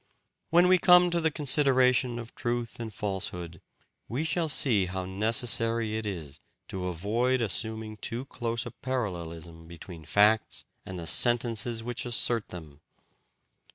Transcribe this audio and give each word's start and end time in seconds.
When 0.49 0.67
we 0.67 0.79
come 0.79 1.11
to 1.11 1.21
the 1.21 1.29
consideration 1.29 2.17
of 2.17 2.33
truth 2.33 2.79
and 2.79 2.91
falsehood, 2.91 3.61
we 4.09 4.23
shall 4.23 4.49
see 4.49 4.87
how 4.87 5.05
necessary 5.05 5.95
it 5.95 6.07
is 6.07 6.39
to 6.69 6.87
avoid 6.87 7.39
assuming 7.39 7.97
too 7.97 8.25
close 8.25 8.65
a 8.65 8.71
parallelism 8.71 9.67
between 9.67 10.05
facts 10.05 10.65
and 10.87 10.97
the 10.97 11.05
sentences 11.05 11.83
which 11.83 12.07
assert 12.07 12.49
them. 12.49 12.81